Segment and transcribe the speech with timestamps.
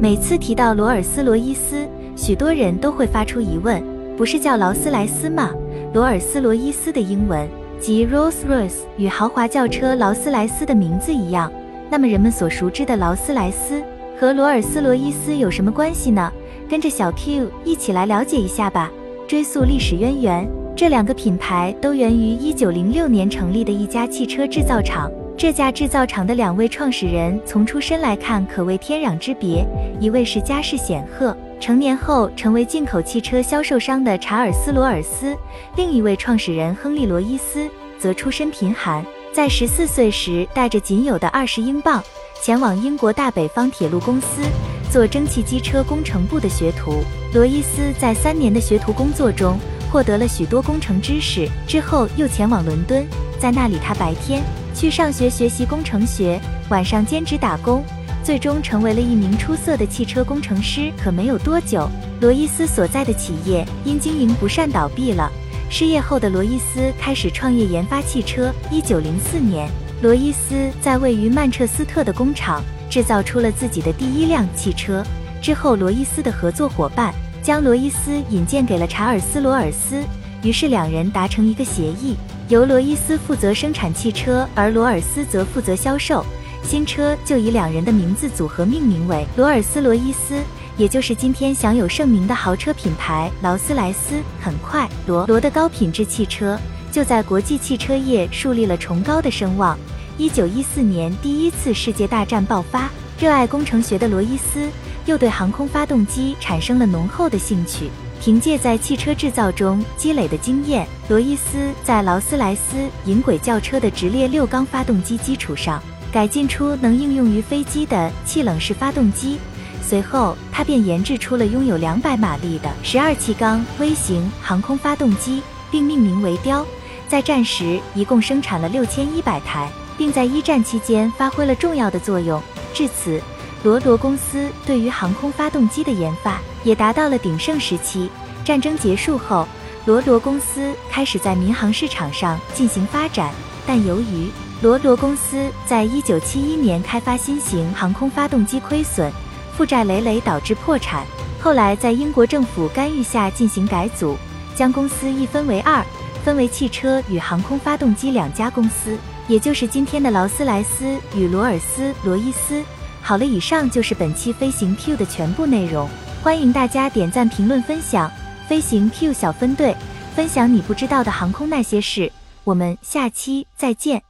[0.00, 3.82] 每次提到罗尔斯罗伊斯，许多人都会发出疑问：
[4.16, 5.50] 不是叫劳斯莱斯吗？
[5.92, 7.48] 罗尔斯罗伊斯的英文
[7.80, 11.50] 即 Rolls-Royce，与豪华轿车劳斯莱斯的名字一样。
[11.90, 13.82] 那么人们所熟知的劳斯莱斯
[14.20, 16.32] 和罗尔斯罗伊斯有什么关系呢？
[16.68, 18.88] 跟着小 Q 一起来了解一下吧。
[19.26, 25.10] 追溯历史渊源，这两个品牌都源于1906年成立的一家汽车制造厂。
[25.38, 29.64] 这家制造厂的两位创始人从出身来看可谓天壤之别，
[30.00, 35.36] 一位是家世显赫，成年后成为进口汽车销售商的查尔斯·罗尔斯；
[35.76, 37.70] 另一位创始人亨利·罗伊斯
[38.00, 42.02] 则出身贫寒，在十四岁时带着仅有的二十英镑，
[42.42, 44.42] 前往英国大北方铁路公司
[44.90, 46.96] 做蒸汽机车工程部的学徒。
[47.32, 49.56] 罗伊斯在三年的学徒工作中
[49.88, 53.06] 获得了许多工程知识，之后又前往伦敦，
[53.38, 54.42] 在那里他白天。
[54.78, 57.84] 去上学学习工程学，晚上兼职打工，
[58.22, 60.92] 最终成为了一名出色的汽车工程师。
[60.96, 65.28] 可没有多久，罗伊斯所在的企业因经营不善倒闭了。
[65.68, 68.54] 失业后的罗伊斯开始创业研发汽车。
[68.70, 69.68] 一九零四年，
[70.00, 75.02] 罗伊斯在位于曼彻斯特的工厂制造出了自己的第一辆汽车。
[75.42, 77.12] 之后，罗伊斯的合作伙伴
[77.42, 80.04] 将罗伊斯引荐给了查尔斯·罗尔斯，
[80.42, 82.16] 于是两人达成一个协议。
[82.48, 86.24] 由罗伊斯负责生产汽车，而罗尔斯则负责销售。
[86.62, 90.42] 新车就以两人的名字组合命名为罗尔斯罗伊斯，
[90.76, 94.16] 也就是今天享有盛名的豪车品牌劳斯莱斯。
[94.40, 96.58] 很快，罗罗的高品质汽车
[96.90, 99.78] 就在国际汽车业树立了崇高的声望。
[100.16, 104.68] 一九一四年，第一次世界大战爆发，热爱工程学的罗伊斯
[105.04, 107.90] 又对航空发动机产生了浓厚的兴趣。
[108.20, 119.38] 凭借在汽车制造中积累的经验，罗伊斯在劳斯莱斯银轨轿车的直列六缸发动机基础上，改进出能应用于飞机的气冷式发动机。
[119.80, 126.66] 随后，他便研制出了拥有两百马力的十二气缸微型航空发动机，并命名为“雕”。
[127.08, 132.42] 在战时，一共生产了六千一百台，并在一战期间发挥了重要的作用。
[132.74, 133.22] 至此，
[133.62, 138.08] 罗罗公司对于航空发动机的研发也达到了鼎盛时期。
[138.44, 139.46] 战争结束后，
[139.84, 143.32] 罗罗公司开始在民航市场上进行发展，
[143.66, 144.30] 但由于
[144.62, 149.12] 罗罗公司在一九七一年开发新型航空发动机亏损，
[149.56, 151.04] 负债累累，导致破产。
[151.40, 154.16] 后来在英国政府干预下进行改组，
[154.54, 155.84] 将公司一分为二，
[156.24, 158.96] 分为汽车与航空发动机两家公司，
[159.26, 162.62] 也就是今天的劳斯莱斯与罗尔斯罗伊斯。
[163.08, 165.88] 好了，以上就是本期飞行 Q 的全部内容。
[166.22, 168.12] 欢迎大家点赞、评论、分享。
[168.46, 169.74] 飞行 Q 小分队
[170.14, 172.12] 分享你不知道的航空那些事。
[172.44, 174.07] 我们下期再见。